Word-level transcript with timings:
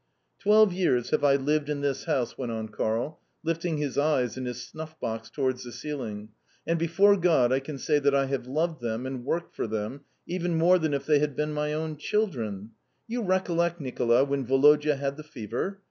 "Twelve 0.39 0.73
years 0.73 1.11
have 1.11 1.23
I 1.23 1.35
lived 1.35 1.69
in 1.69 1.81
this 1.81 2.05
house," 2.05 2.35
went 2.35 2.51
on 2.51 2.69
Karl, 2.69 3.19
lifting 3.43 3.77
his 3.77 3.99
eyes 3.99 4.35
and 4.35 4.47
his 4.47 4.59
snuff 4.63 4.99
box 4.99 5.29
towards 5.29 5.63
the 5.63 5.71
ceiling, 5.71 6.29
"and 6.65 6.79
before 6.79 7.15
God 7.15 7.51
I 7.53 7.59
can 7.59 7.77
say 7.77 7.99
that 7.99 8.15
I 8.15 8.25
have 8.25 8.47
loved 8.47 8.81
them, 8.81 9.05
and 9.05 9.23
worked 9.23 9.55
for 9.55 9.67
them, 9.67 10.01
even 10.25 10.55
more 10.55 10.79
than 10.79 10.95
if 10.95 11.05
they 11.05 11.19
had 11.19 11.35
been 11.35 11.53
my 11.53 11.71
own 11.71 11.97
children. 11.97 12.71
You 13.07 13.21
recollect, 13.21 13.79
Nicola, 13.79 14.23
when 14.25 14.47
Woloda 14.47 14.95
had 14.95 15.17
the 15.17 15.23
fever? 15.23 15.79